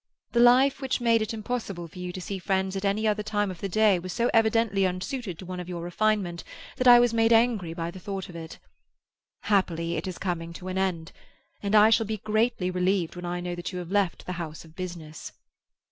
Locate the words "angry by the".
7.31-7.99